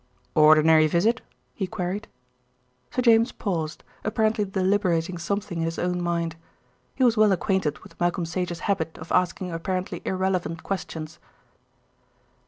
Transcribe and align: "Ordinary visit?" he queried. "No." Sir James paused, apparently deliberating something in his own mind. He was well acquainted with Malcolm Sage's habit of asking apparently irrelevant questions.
"Ordinary 0.33 0.87
visit?" 0.87 1.21
he 1.53 1.67
queried. 1.67 2.07
"No." 2.89 2.95
Sir 2.95 3.01
James 3.03 3.31
paused, 3.31 3.83
apparently 4.03 4.45
deliberating 4.45 5.19
something 5.19 5.59
in 5.59 5.65
his 5.65 5.77
own 5.77 6.01
mind. 6.01 6.37
He 6.95 7.03
was 7.03 7.17
well 7.17 7.31
acquainted 7.31 7.77
with 7.81 7.99
Malcolm 7.99 8.25
Sage's 8.25 8.61
habit 8.61 8.97
of 8.97 9.11
asking 9.11 9.51
apparently 9.51 10.01
irrelevant 10.03 10.63
questions. 10.63 11.19